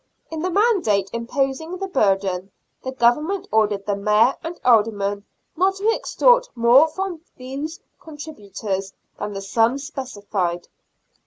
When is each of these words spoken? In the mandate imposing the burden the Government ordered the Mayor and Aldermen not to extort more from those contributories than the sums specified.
In 0.31 0.39
the 0.41 0.49
mandate 0.49 1.11
imposing 1.13 1.77
the 1.77 1.85
burden 1.85 2.49
the 2.81 2.91
Government 2.91 3.47
ordered 3.51 3.85
the 3.85 3.95
Mayor 3.95 4.33
and 4.43 4.59
Aldermen 4.65 5.23
not 5.55 5.75
to 5.75 5.91
extort 5.95 6.49
more 6.55 6.87
from 6.87 7.21
those 7.37 7.79
contributories 7.99 8.93
than 9.19 9.33
the 9.33 9.43
sums 9.43 9.85
specified. 9.85 10.67